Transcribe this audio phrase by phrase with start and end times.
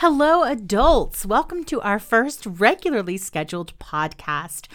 [0.00, 1.26] Hello, adults.
[1.26, 4.68] Welcome to our first regularly scheduled podcast.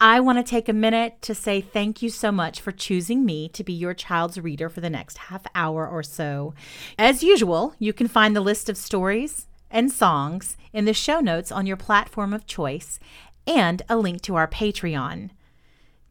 [0.00, 3.50] I want to take a minute to say thank you so much for choosing me
[3.50, 6.54] to be your child's reader for the next half hour or so.
[6.96, 11.52] As usual, you can find the list of stories and songs in the show notes
[11.52, 12.98] on your platform of choice
[13.46, 15.28] and a link to our Patreon.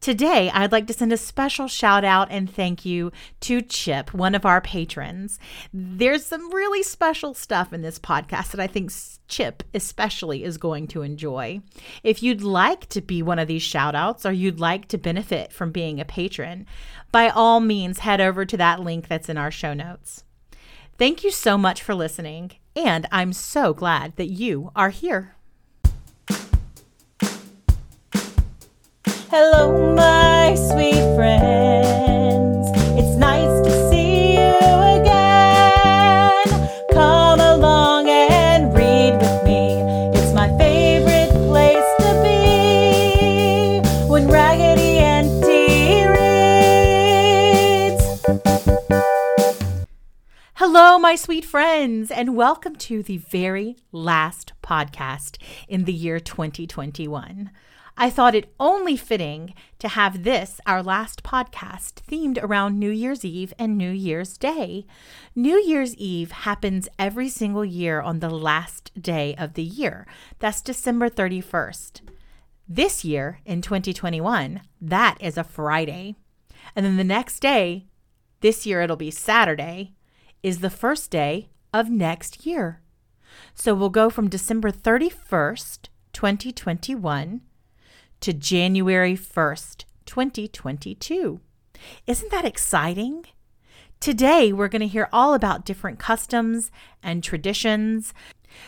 [0.00, 4.34] Today, I'd like to send a special shout out and thank you to Chip, one
[4.34, 5.38] of our patrons.
[5.74, 8.90] There's some really special stuff in this podcast that I think
[9.28, 11.60] Chip especially is going to enjoy.
[12.02, 15.52] If you'd like to be one of these shout outs or you'd like to benefit
[15.52, 16.64] from being a patron,
[17.12, 20.24] by all means, head over to that link that's in our show notes.
[20.96, 25.36] Thank you so much for listening, and I'm so glad that you are here.
[29.32, 32.68] Hello, my sweet friends.
[32.98, 34.56] It's nice to see you
[34.98, 36.42] again.
[36.92, 39.82] Come along and read with me.
[40.18, 46.08] It's my favorite place to be when Raggedy Auntie
[47.86, 48.02] reads.
[50.54, 55.36] Hello, my sweet friends, and welcome to the very last podcast
[55.68, 57.52] in the year 2021.
[58.02, 63.26] I thought it only fitting to have this, our last podcast, themed around New Year's
[63.26, 64.86] Eve and New Year's Day.
[65.34, 70.06] New Year's Eve happens every single year on the last day of the year.
[70.38, 72.00] That's December 31st.
[72.66, 76.16] This year, in 2021, that is a Friday.
[76.74, 77.84] And then the next day,
[78.40, 79.92] this year it'll be Saturday,
[80.42, 82.80] is the first day of next year.
[83.54, 87.42] So we'll go from December 31st, 2021
[88.20, 91.40] to January 1st, 2022.
[92.06, 93.24] Isn't that exciting?
[93.98, 96.70] Today, we're going to hear all about different customs
[97.02, 98.14] and traditions,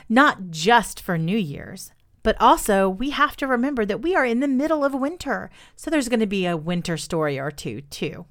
[0.09, 4.41] not just for New Year's, but also we have to remember that we are in
[4.41, 5.51] the middle of winter.
[5.77, 8.27] So there's going to be a winter story or two, too.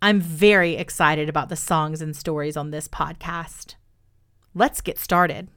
[0.00, 3.74] I'm very excited about the songs and stories on this podcast.
[4.54, 5.48] Let's get started.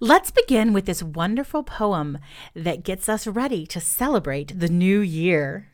[0.00, 2.18] Let's begin with this wonderful poem
[2.54, 5.68] that gets us ready to celebrate the new year.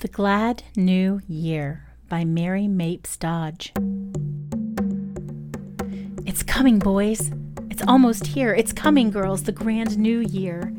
[0.00, 3.72] The Glad New Year by Mary Mapes Dodge.
[6.26, 7.30] It's coming, boys.
[7.70, 8.54] It's almost here.
[8.54, 10.74] It's coming, girls, the grand new year.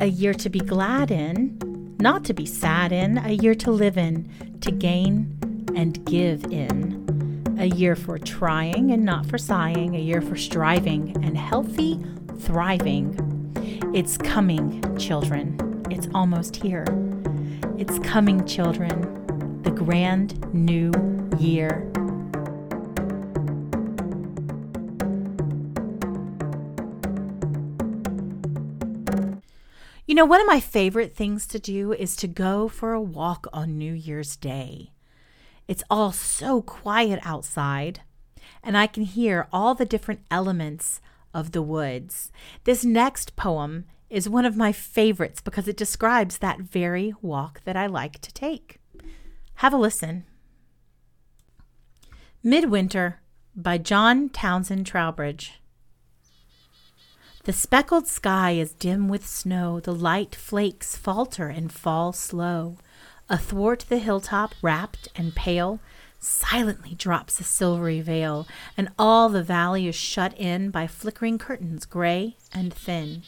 [0.00, 3.98] A year to be glad in, not to be sad in, a year to live
[3.98, 4.28] in,
[4.60, 5.36] to gain
[5.74, 6.99] and give in
[7.60, 12.02] a year for trying and not for sighing, a year for striving and healthy
[12.38, 13.14] thriving.
[13.94, 15.84] It's coming, children.
[15.90, 16.86] It's almost here.
[17.76, 19.60] It's coming, children.
[19.62, 20.90] The grand new
[21.38, 21.86] year.
[30.06, 33.46] You know, one of my favorite things to do is to go for a walk
[33.52, 34.92] on New Year's Day.
[35.70, 38.00] It's all so quiet outside,
[38.60, 41.00] and I can hear all the different elements
[41.32, 42.32] of the woods.
[42.64, 47.76] This next poem is one of my favorites because it describes that very walk that
[47.76, 48.80] I like to take.
[49.62, 50.24] Have a listen.
[52.42, 53.20] Midwinter
[53.54, 55.60] by John Townsend Trowbridge.
[57.44, 62.76] The speckled sky is dim with snow, the light flakes falter and fall slow.
[63.30, 65.78] Athwart the hilltop, wrapped and pale,
[66.18, 68.46] silently drops a silvery veil,
[68.76, 73.22] and all the valley is shut in by flickering curtains, gray and thin.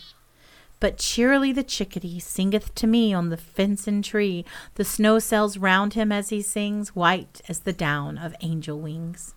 [0.81, 5.57] But cheerily the chickadee singeth to me on the fence and tree, the snow cells
[5.57, 9.37] round him as he sings, white as the down of angel wings.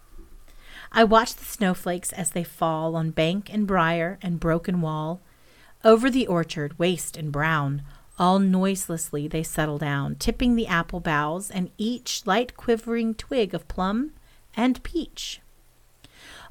[0.92, 5.22] I watch the snowflakes as they fall on bank and briar and broken wall,
[5.84, 7.84] over the orchard, waste and brown,
[8.18, 13.68] all noiselessly they settle down, tipping the apple boughs and each light quivering twig of
[13.68, 14.12] plum
[14.56, 15.42] and peach.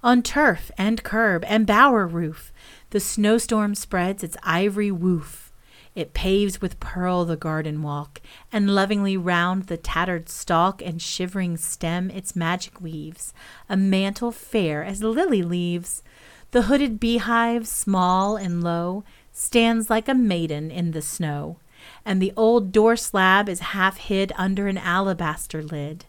[0.02, 2.52] On turf and curb and bower roof,
[2.90, 5.50] the snowstorm spreads its ivory woof.
[5.94, 8.20] It paves with pearl the garden walk,
[8.52, 13.32] and lovingly round the tattered stalk and shivering stem its magic weaves,
[13.68, 16.02] a mantle fair as lily leaves.
[16.50, 21.58] The hooded beehive, small and low, stands like a maiden in the snow,
[22.06, 26.06] and the old door slab is half hid under an alabaster lid.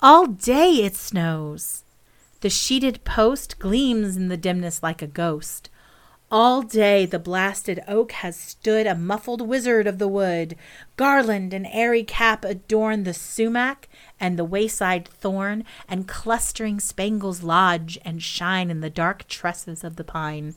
[0.00, 1.82] All day it snows.
[2.40, 5.68] The sheeted post gleams in the dimness like a ghost.
[6.30, 10.56] All day the blasted oak has stood a muffled wizard of the wood.
[10.96, 13.88] Garland and airy cap adorn the sumac
[14.20, 19.96] and the wayside thorn, and clustering spangles lodge and shine in the dark tresses of
[19.96, 20.54] the pine.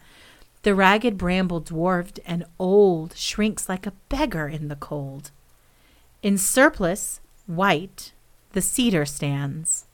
[0.64, 5.32] The ragged bramble, dwarfed and old, shrinks like a beggar in the cold.
[6.22, 8.12] In surplice, white,
[8.52, 9.86] the cedar stands,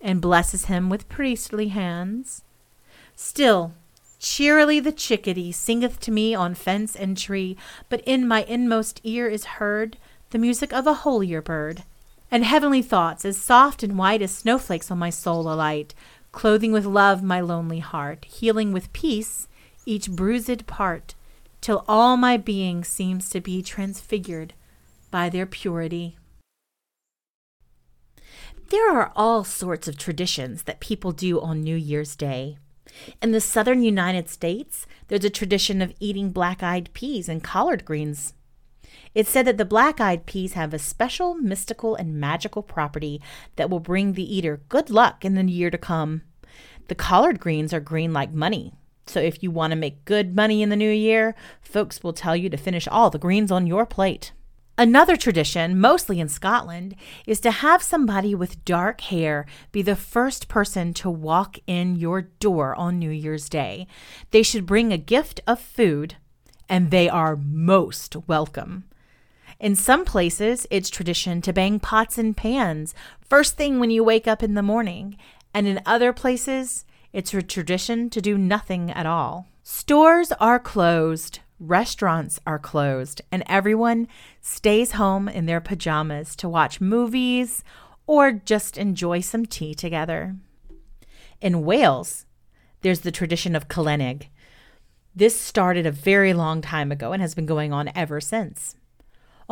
[0.00, 2.42] and blesses him with priestly hands.
[3.16, 3.72] Still,
[4.22, 7.56] Cheerily the chickadee singeth to me on fence and tree,
[7.88, 9.96] but in my inmost ear is heard
[10.30, 11.82] the music of a holier bird.
[12.30, 15.92] And heavenly thoughts, as soft and white as snowflakes on my soul alight,
[16.30, 19.48] clothing with love my lonely heart, healing with peace
[19.86, 21.14] each bruised part,
[21.60, 24.54] till all my being seems to be transfigured
[25.10, 26.16] by their purity.
[28.70, 32.56] There are all sorts of traditions that people do on New Year's Day.
[33.20, 37.84] In the southern United States, there's a tradition of eating black eyed peas and collard
[37.84, 38.34] greens.
[39.14, 43.20] It's said that the black eyed peas have a special mystical and magical property
[43.56, 46.22] that will bring the eater good luck in the year to come.
[46.88, 48.74] The collard greens are green like money.
[49.06, 52.36] So if you want to make good money in the new year, folks will tell
[52.36, 54.32] you to finish all the greens on your plate.
[54.78, 56.96] Another tradition, mostly in Scotland,
[57.26, 62.22] is to have somebody with dark hair be the first person to walk in your
[62.22, 63.86] door on New Year's Day.
[64.30, 66.16] They should bring a gift of food,
[66.70, 68.84] and they are most welcome.
[69.60, 72.94] In some places, it's tradition to bang pots and pans
[73.28, 75.16] first thing when you wake up in the morning,
[75.52, 79.48] and in other places, it's a tradition to do nothing at all.
[79.62, 84.08] Stores are closed, restaurants are closed and everyone
[84.40, 87.62] stays home in their pajamas to watch movies
[88.06, 90.36] or just enjoy some tea together.
[91.40, 92.26] In Wales,
[92.80, 94.26] there's the tradition of Calennig.
[95.14, 98.74] This started a very long time ago and has been going on ever since.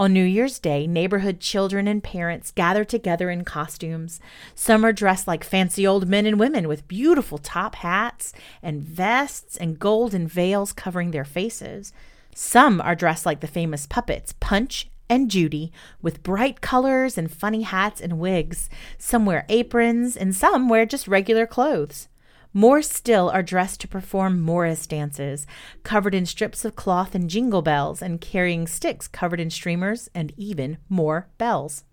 [0.01, 4.19] On New Year's Day, neighborhood children and parents gather together in costumes.
[4.55, 8.33] Some are dressed like fancy old men and women with beautiful top hats
[8.63, 11.93] and vests and golden veils covering their faces.
[12.35, 15.71] Some are dressed like the famous puppets Punch and Judy
[16.01, 18.71] with bright colors and funny hats and wigs.
[18.97, 22.09] Some wear aprons and some wear just regular clothes.
[22.53, 25.47] More still are dressed to perform Morris dances,
[25.85, 30.33] covered in strips of cloth and jingle bells, and carrying sticks covered in streamers and
[30.37, 31.85] even more bells.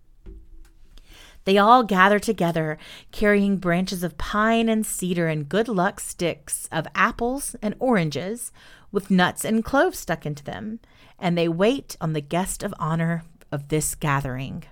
[1.44, 2.76] They all gather together,
[3.12, 8.52] carrying branches of pine and cedar and good luck sticks of apples and oranges,
[8.90, 10.80] with nuts and cloves stuck into them,
[11.18, 13.22] and they wait on the guest of honor
[13.52, 14.64] of this gathering.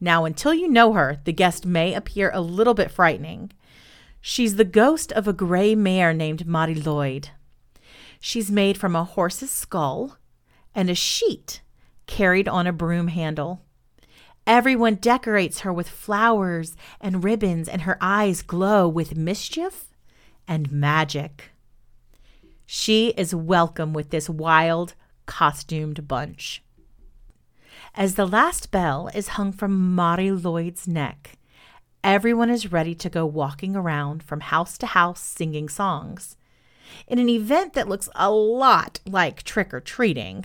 [0.00, 3.52] Now, until you know her, the guest may appear a little bit frightening.
[4.26, 7.28] She's the ghost of a gray mare named Mari Lwyd.
[8.18, 10.16] She's made from a horse's skull
[10.74, 11.60] and a sheet
[12.06, 13.60] carried on a broom handle.
[14.46, 19.90] Everyone decorates her with flowers and ribbons, and her eyes glow with mischief
[20.48, 21.50] and magic.
[22.64, 24.94] She is welcome with this wild,
[25.26, 26.62] costumed bunch.
[27.94, 31.36] As the last bell is hung from Mari Lwyd's neck,
[32.04, 36.36] Everyone is ready to go walking around from house to house singing songs.
[37.08, 40.44] In an event that looks a lot like trick or treating,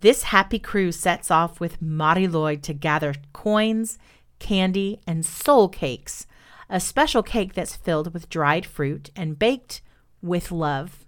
[0.00, 3.98] this happy crew sets off with Mari Lwyd to gather coins,
[4.38, 6.28] candy, and soul cakes,
[6.70, 9.82] a special cake that's filled with dried fruit and baked
[10.22, 11.04] with love.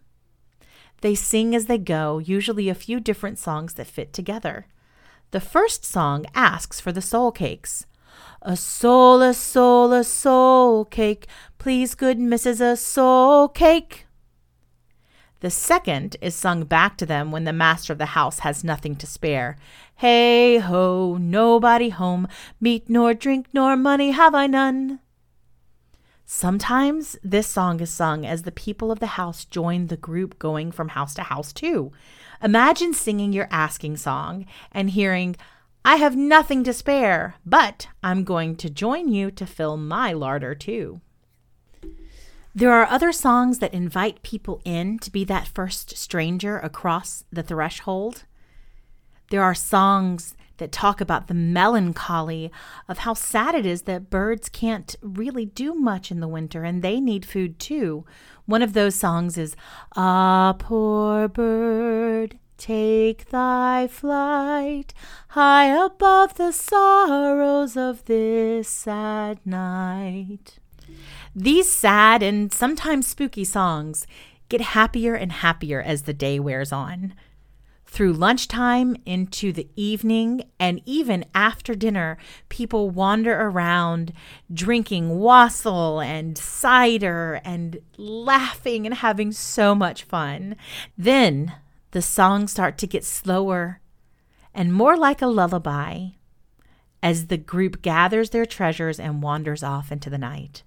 [1.02, 4.66] They sing as they go, usually a few different songs that fit together.
[5.30, 7.86] The first song asks for the soul cakes.
[8.46, 11.26] A soul, a soul, a soul cake.
[11.56, 14.06] Please, good missus, a soul cake.
[15.40, 18.96] The second is sung back to them when the master of the house has nothing
[18.96, 19.56] to spare.
[19.96, 22.28] Hey ho, nobody home,
[22.60, 25.00] meat nor drink nor money have I none.
[26.26, 30.70] Sometimes this song is sung as the people of the house join the group going
[30.70, 31.92] from house to house, too.
[32.42, 35.36] Imagine singing your asking song and hearing,
[35.84, 40.54] I have nothing to spare, but I'm going to join you to fill my larder
[40.54, 41.00] too.
[42.54, 47.42] There are other songs that invite people in to be that first stranger across the
[47.42, 48.24] threshold.
[49.30, 52.52] There are songs that talk about the melancholy
[52.88, 56.80] of how sad it is that birds can't really do much in the winter and
[56.80, 58.04] they need food too.
[58.46, 59.56] One of those songs is
[59.96, 64.94] Ah, poor bird, Take thy flight
[65.28, 70.58] high above the sorrows of this sad night.
[71.34, 74.06] These sad and sometimes spooky songs
[74.48, 77.14] get happier and happier as the day wears on.
[77.86, 82.18] Through lunchtime into the evening and even after dinner,
[82.48, 84.12] people wander around
[84.52, 90.56] drinking wassail and cider and laughing and having so much fun.
[90.98, 91.52] Then
[91.94, 93.80] the songs start to get slower
[94.52, 96.08] and more like a lullaby
[97.00, 100.64] as the group gathers their treasures and wanders off into the night.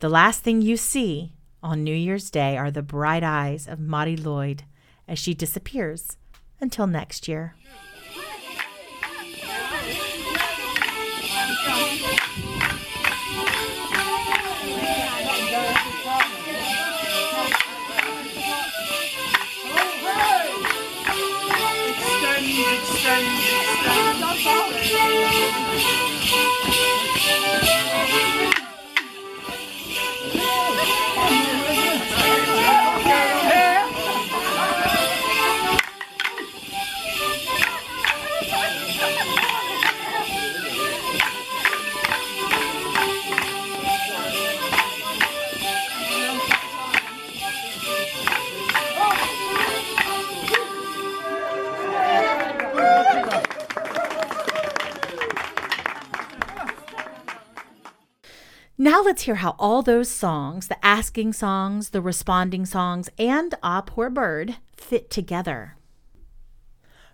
[0.00, 4.16] The last thing you see on New Year's Day are the bright eyes of Mari
[4.16, 4.62] Lwyd
[5.06, 6.16] as she disappears
[6.60, 7.54] until next year.
[23.08, 23.37] Now
[59.08, 64.10] let's hear how all those songs, the asking songs, the responding songs, and Ah Poor
[64.10, 65.76] Bird fit together.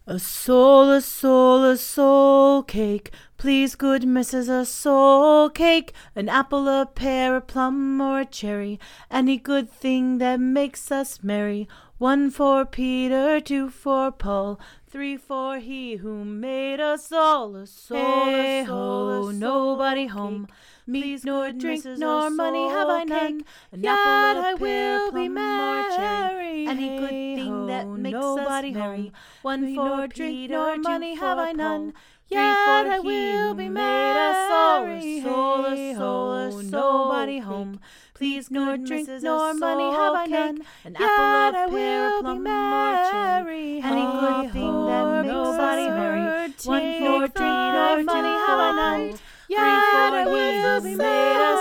[0.05, 3.13] A soul, a soul, a soul cake.
[3.37, 5.93] Please, good missus, a soul cake.
[6.17, 8.81] An apple, a pear, a plum, or a cherry.
[9.09, 11.69] Any good thing that makes us merry.
[11.99, 14.59] One for Peter, two for Paul,
[14.91, 17.55] three for he who made us all.
[17.55, 20.49] A soul, hey a soul, a soul, nobody home.
[20.87, 23.45] Meat nor drink nor money have I none.
[23.73, 26.67] An Yet I will be merry.
[26.69, 29.13] Any good thing that makes nobody us merry.
[29.41, 31.95] One for drink nor money have I none.
[32.29, 35.23] Yet I will be merry.
[35.23, 37.81] Soul, a soul, a nobody home.
[38.13, 40.61] Please nor drink nor money have I none.
[40.85, 43.81] An apple, a plum, or cherry.
[43.83, 46.53] Any good thing that makes us merry.
[46.65, 49.19] One for drink nor money have I none.
[49.55, 51.55] Yet I will be made a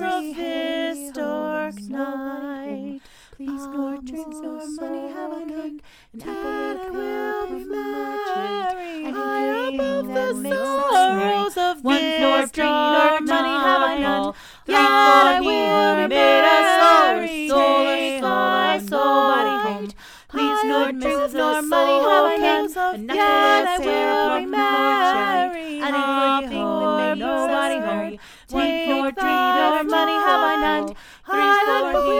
[0.00, 3.00] sorry this dark night.
[3.36, 5.80] Please, Lord, drink no money have I none.
[6.14, 9.12] And I will be merry.
[9.12, 10.06] High above
[10.42, 10.50] the
[10.90, 14.34] sorrows of this dark money have I none.
[14.66, 19.88] Yet I will be made a sorry soul of somebody home.
[20.28, 22.94] Please, Lord, drink nor money have I none.
[22.94, 25.80] And yet I will be merry.
[25.82, 27.13] And a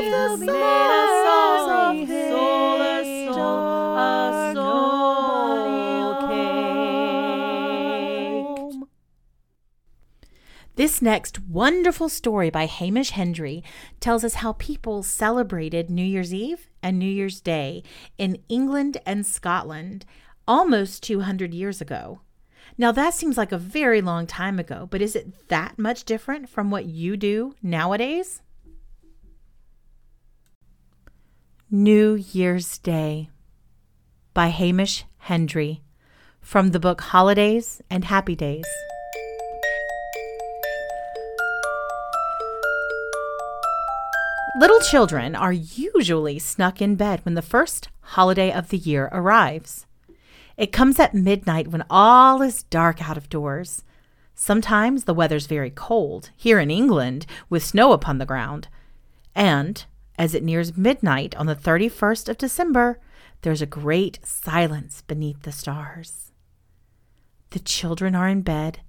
[0.05, 2.83] He'll be a soul, a soul,
[3.97, 5.65] a soul
[8.75, 8.85] cake.
[10.77, 13.65] This next wonderful story by Hamish Hendry
[14.01, 17.83] tells us how people celebrated New Year's Eve and New Year's Day
[18.19, 20.05] in England and Scotland
[20.47, 22.21] almost 200 years ago.
[22.77, 26.51] Now, that seems like a very long time ago, but is it that much different
[26.51, 28.43] from what you do nowadays?
[31.71, 33.31] New Year's Day
[34.35, 35.81] by Hamish Hendry
[36.43, 38.67] from the book Holidays and Happy Days.
[44.61, 49.87] Little children are usually snuck in bed when the first holiday of the year arrives.
[50.59, 53.85] It comes at midnight when all is dark out of doors.
[54.35, 58.69] Sometimes the weather's very cold, here in England, with snow upon the ground.
[59.35, 59.85] And,
[60.19, 62.99] as it nears midnight on the 31st of December,
[63.43, 66.33] there's a great silence beneath the stars.
[67.51, 68.81] The children are in bed,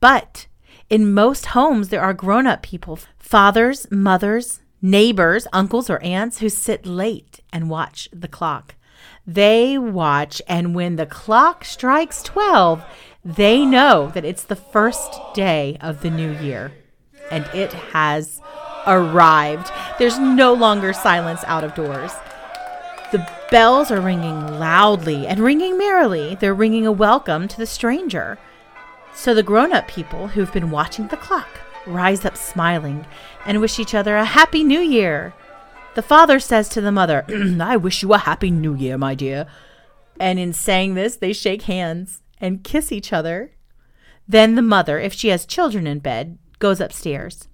[0.00, 0.46] but
[0.90, 6.48] in most homes there are grown up people fathers, mothers, neighbors, uncles, or aunts who
[6.48, 8.74] sit late and watch the clock.
[9.26, 12.84] They watch, and when the clock strikes 12,
[13.24, 16.72] they know that it's the first day of the new year
[17.30, 18.40] and it has
[18.86, 19.70] arrived.
[19.98, 22.12] There's no longer silence out of doors.
[23.12, 26.34] The bells are ringing loudly and ringing merrily.
[26.34, 28.38] They're ringing a welcome to the stranger.
[29.14, 31.48] So the grown up people who've been watching the clock
[31.86, 33.06] rise up smiling
[33.46, 35.34] and wish each other a happy new year.
[35.94, 37.24] The father says to the mother,
[37.60, 39.46] I wish you a happy new year, my dear.
[40.20, 43.52] And in saying this, they shake hands and kiss each other.
[44.28, 47.48] Then the mother, if she has children in bed, goes upstairs.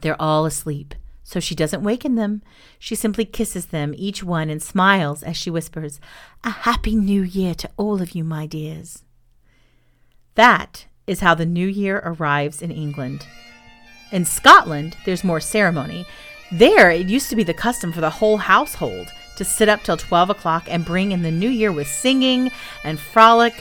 [0.00, 2.42] They're all asleep, So she doesn't waken them.
[2.78, 6.00] She simply kisses them, each one, and smiles as she whispers,
[6.44, 9.04] A happy new year to all of you, my dears.
[10.34, 13.26] That is how the new year arrives in England.
[14.12, 16.06] In Scotland, there's more ceremony.
[16.52, 19.96] There, it used to be the custom for the whole household to sit up till
[19.96, 22.50] 12 o'clock and bring in the new year with singing
[22.84, 23.54] and frolic,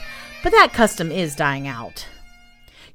[0.43, 2.05] but that custom is dying out.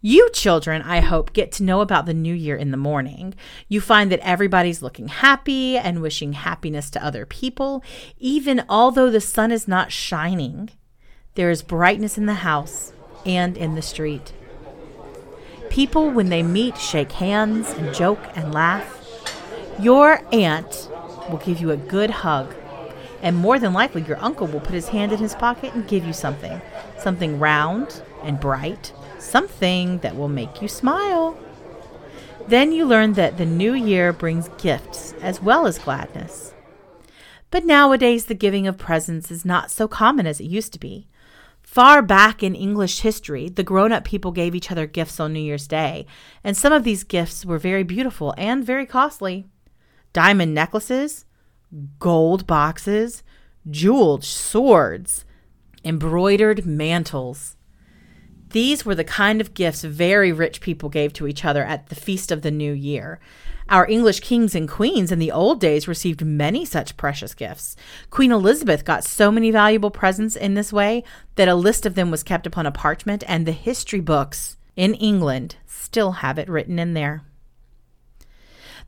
[0.00, 3.34] You children, I hope, get to know about the new year in the morning.
[3.66, 7.82] You find that everybody's looking happy and wishing happiness to other people,
[8.16, 10.70] even although the sun is not shining.
[11.34, 12.92] There is brightness in the house
[13.26, 14.32] and in the street.
[15.68, 18.94] People, when they meet, shake hands and joke and laugh.
[19.80, 20.88] Your aunt
[21.28, 22.54] will give you a good hug,
[23.20, 26.04] and more than likely, your uncle will put his hand in his pocket and give
[26.04, 26.60] you something
[26.98, 31.38] something round and bright something that will make you smile.
[32.46, 36.54] Then you learn that the new year brings gifts as well as gladness.
[37.50, 41.08] But nowadays, the giving of presents is not so common as it used to be.
[41.60, 45.40] Far back in English history, the grown up people gave each other gifts on New
[45.40, 46.06] Year's Day,
[46.42, 49.44] and some of these gifts were very beautiful and very costly.
[50.14, 51.26] Diamond necklaces,
[51.98, 53.22] gold boxes,
[53.70, 55.26] jeweled swords,
[55.84, 57.57] embroidered mantles.
[58.50, 61.94] These were the kind of gifts very rich people gave to each other at the
[61.94, 63.20] feast of the new year.
[63.68, 67.76] Our English kings and queens in the old days received many such precious gifts.
[68.08, 72.10] Queen Elizabeth got so many valuable presents in this way that a list of them
[72.10, 76.78] was kept upon a parchment, and the history books in England still have it written
[76.78, 77.22] in there.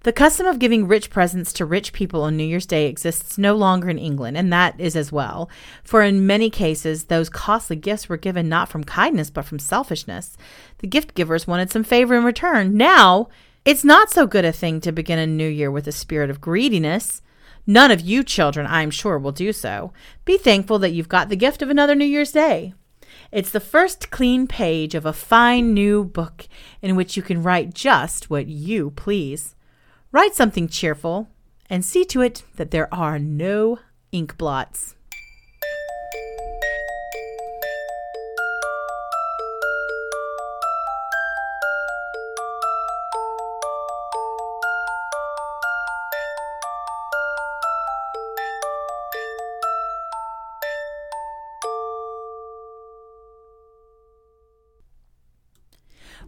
[0.03, 3.55] The custom of giving rich presents to rich people on New Year's Day exists no
[3.55, 5.51] longer in England, and that is as well.
[5.85, 10.39] For in many cases, those costly gifts were given not from kindness, but from selfishness.
[10.79, 12.79] The gift givers wanted some favor in return.
[12.79, 13.29] Now,
[13.67, 16.41] it's not so good a thing to begin a new year with a spirit of
[16.41, 17.21] greediness.
[17.67, 19.93] None of you children, I am sure, will do so.
[20.25, 22.73] Be thankful that you've got the gift of another New Year's Day.
[23.31, 26.49] It's the first clean page of a fine new book
[26.81, 29.55] in which you can write just what you please.
[30.13, 31.29] Write something cheerful
[31.69, 33.79] and see to it that there are no
[34.11, 34.97] ink blots.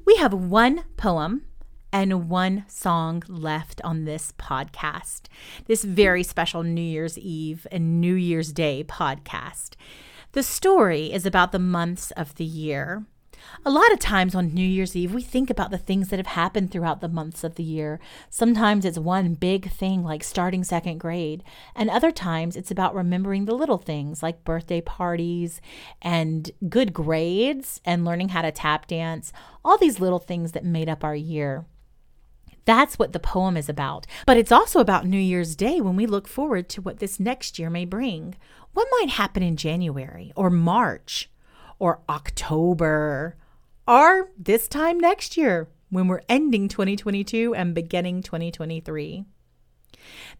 [0.04, 1.46] We have one poem
[1.92, 5.22] and one song left on this podcast,
[5.66, 9.74] this very special New Year's Eve and New Year's Day podcast.
[10.32, 13.04] The story is about the months of the year.
[13.66, 16.28] A lot of times on New Year's Eve, we think about the things that have
[16.28, 18.00] happened throughout the months of the year.
[18.30, 21.42] Sometimes it's one big thing like starting second grade,
[21.74, 25.60] and other times it's about remembering the little things like birthday parties
[26.00, 29.32] and good grades and learning how to tap dance,
[29.64, 31.66] all these little things that made up our year.
[32.64, 34.06] That's what the poem is about.
[34.26, 37.58] But it's also about New Year's Day when we look forward to what this next
[37.58, 38.36] year may bring.
[38.72, 41.30] What might happen in January or March
[41.78, 43.36] or October
[43.86, 49.24] or this time next year when we're ending 2022 and beginning 2023?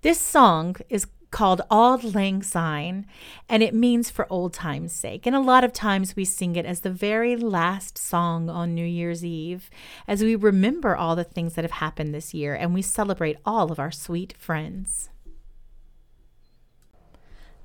[0.03, 3.07] This song is called Auld Lang Syne,
[3.49, 5.27] and it means for old time's sake.
[5.27, 8.87] And a lot of times we sing it as the very last song on New
[8.87, 9.69] Year's Eve
[10.07, 13.73] as we remember all the things that have happened this year and we celebrate all
[13.73, 15.09] of our sweet friends.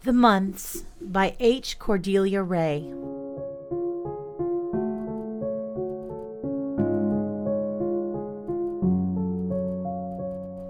[0.03, 1.77] The Months by H.
[1.77, 2.93] Cordelia Ray.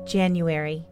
[0.05, 0.87] January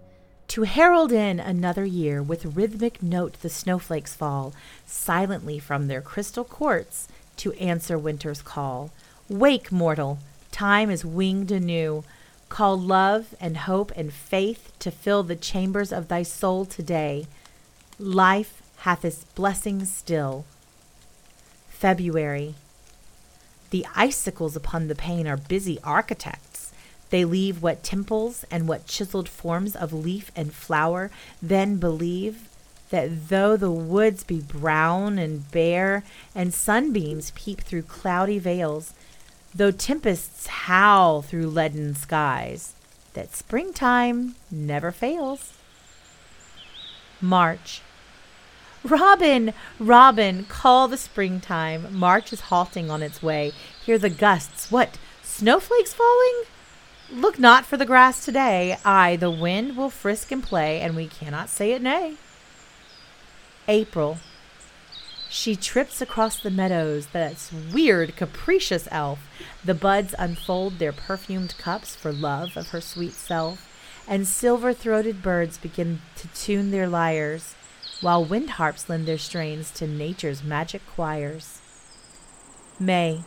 [0.47, 4.53] to herald in another year, with rhythmic note the snowflakes fall,
[4.85, 8.91] silently from their crystal courts to answer winter's call.
[9.27, 10.19] Wake, mortal,
[10.51, 12.03] time is winged anew.
[12.47, 17.27] Call love and hope and faith to fill the chambers of thy soul today.
[17.99, 20.45] Life hath its blessings still.
[21.69, 22.55] February.
[23.71, 26.44] The icicles upon the pane are busy architects.
[27.15, 32.49] They leave what temples and what chiseled forms of leaf and flower, then believe
[32.89, 36.03] that though the woods be brown and bare,
[36.35, 38.93] and sunbeams peep through cloudy veils,
[39.55, 42.73] though tempests howl through leaden skies,
[43.13, 45.53] that springtime never fails.
[47.21, 47.81] March.
[48.83, 51.97] Robin, Robin, call the springtime.
[51.97, 53.53] March is halting on its way.
[53.85, 54.69] Hear the gusts.
[54.69, 54.97] What?
[55.23, 56.43] Snowflakes falling?
[57.11, 58.77] Look not for the grass today.
[58.83, 62.15] Aye, the wind will frisk and play, and we cannot say it nay.
[63.67, 64.17] April.
[65.29, 69.19] She trips across the meadows, that weird, capricious elf.
[69.63, 73.69] The buds unfold their perfumed cups for love of her sweet self,
[74.07, 77.55] and silver throated birds begin to tune their lyres,
[78.01, 81.59] while wind harps lend their strains to nature's magic choirs.
[82.79, 83.23] May.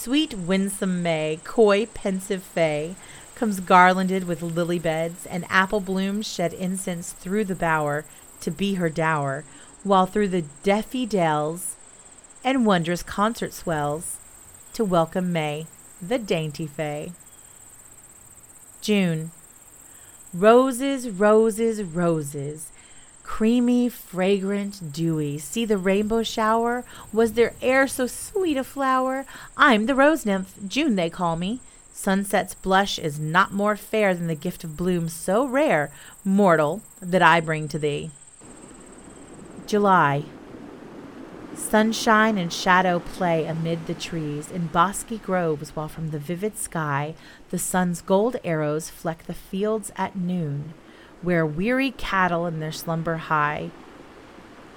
[0.00, 2.94] Sweet, winsome May, coy, pensive Fay,
[3.34, 8.04] comes garlanded with lily beds, and apple blooms shed incense through the bower
[8.42, 9.42] to be her dower,
[9.82, 11.74] while through the deafy dells
[12.44, 14.18] and wondrous concert swells
[14.72, 15.66] to welcome May,
[16.00, 17.10] the dainty Fay.
[18.80, 19.32] June.
[20.32, 22.70] Roses, roses, roses,
[23.38, 25.38] creamy, fragrant, dewy.
[25.38, 26.84] See the rainbow shower?
[27.12, 29.26] Was there e'er so sweet a flower?
[29.56, 31.60] I'm the rose nymph, June they call me.
[31.92, 35.92] Sunset's blush is not more fair than the gift of bloom so rare,
[36.24, 38.10] mortal, that I bring to thee.
[39.68, 40.24] July.
[41.54, 47.14] Sunshine and shadow play amid the trees in bosky groves, while from the vivid sky
[47.50, 50.74] the sun's gold arrows fleck the fields at noon,
[51.22, 53.70] where weary cattle in their slumber high.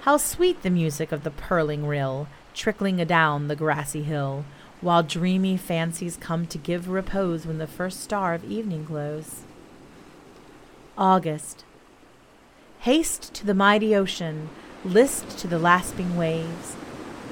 [0.02, 4.44] How sweet the music of the purling rill, trickling adown the grassy hill,
[4.80, 9.42] while dreamy fancies come to give repose when the first star of evening glows.
[10.98, 11.64] August.
[12.80, 14.50] Haste to the mighty ocean
[14.84, 16.74] List to the lasping waves.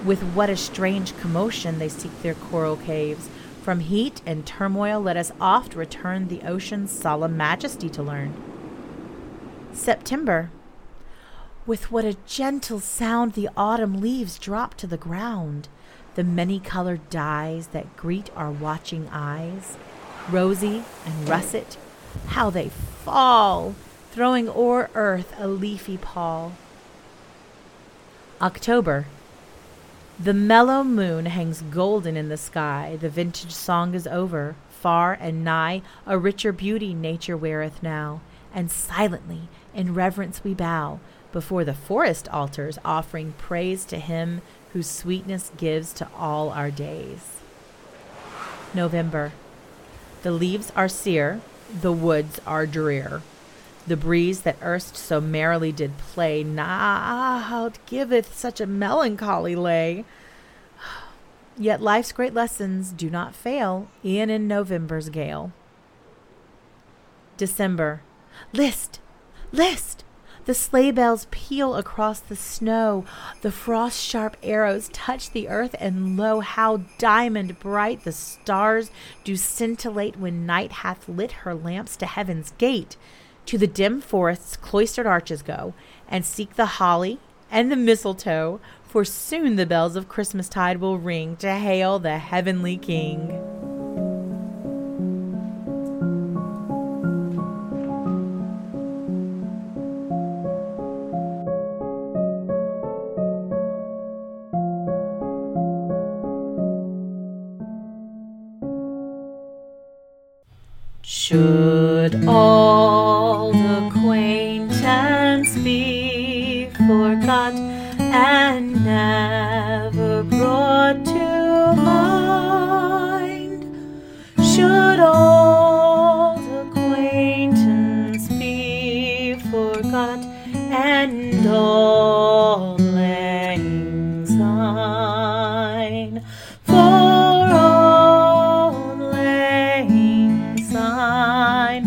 [0.04, 3.28] With what a strange commotion they seek their coral caves.
[3.62, 8.49] From heat and turmoil, let us oft return the ocean's solemn majesty to learn.
[9.72, 10.50] September.
[11.66, 15.68] With what a gentle sound the autumn leaves drop to the ground,
[16.14, 19.76] the many colored dyes that greet our watching eyes,
[20.28, 21.76] rosy and russet,
[22.28, 23.74] how they fall,
[24.10, 26.52] throwing o'er earth a leafy pall.
[28.40, 29.06] October.
[30.18, 32.98] The mellow moon hangs golden in the sky.
[33.00, 34.56] The vintage song is over.
[34.68, 38.20] Far and nigh, a richer beauty nature weareth now.
[38.52, 41.00] And silently, in reverence, we bow
[41.32, 47.38] before the forest altars, offering praise to Him whose sweetness gives to all our days.
[48.74, 49.32] November.
[50.22, 51.40] The leaves are sere,
[51.80, 53.22] the woods are drear.
[53.86, 60.04] The breeze that erst so merrily did play now giveth such a melancholy lay.
[61.58, 65.52] Yet life's great lessons do not fail, e'en in November's gale.
[67.36, 68.02] December.
[68.52, 69.00] List!
[69.52, 70.04] List!
[70.46, 73.04] The sleigh bells peal across the snow.
[73.42, 78.90] The frost sharp arrows touch the earth, and lo, how diamond bright the stars
[79.22, 82.96] do scintillate when night hath lit her lamps to heaven's gate.
[83.46, 85.74] To the dim forest's cloistered arches go,
[86.08, 87.18] and seek the holly
[87.50, 92.76] and the mistletoe, for soon the bells of Christmastide will ring to hail the heavenly
[92.76, 93.39] King.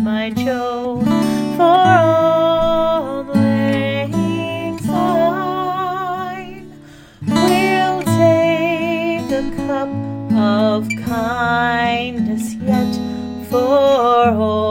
[0.04, 1.00] My Joe,
[1.56, 6.68] for auld lang syne.
[7.26, 9.88] We'll take a cup
[10.36, 12.94] of kindness yet
[13.48, 14.63] for all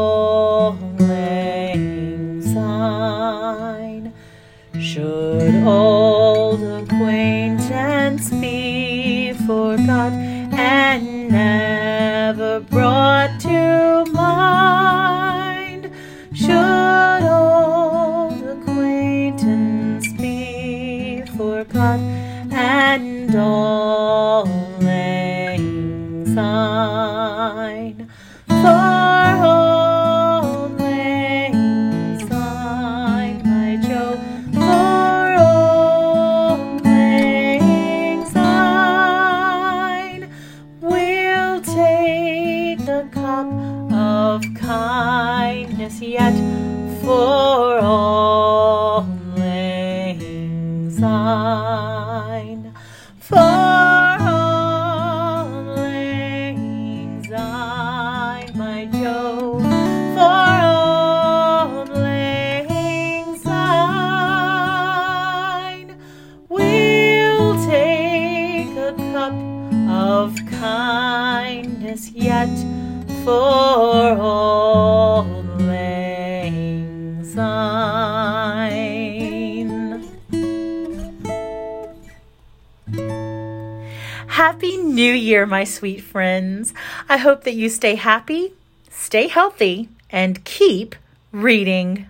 [84.28, 86.74] Happy New Year, my sweet friends.
[87.08, 88.54] I hope that you stay happy,
[88.90, 90.96] stay healthy, and keep
[91.32, 92.08] reading.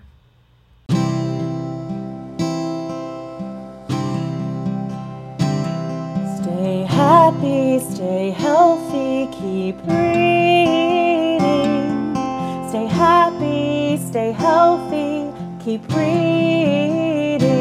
[6.38, 11.39] Stay happy, stay healthy, keep reading.
[12.69, 15.32] Stay happy, stay healthy,
[15.63, 17.52] keep reading.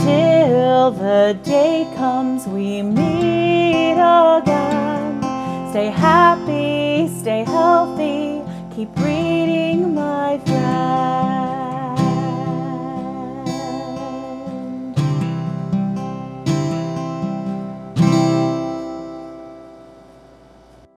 [0.00, 5.20] Until the day comes we meet again.
[5.70, 8.40] Stay happy, stay healthy,
[8.74, 11.39] keep reading, my friend.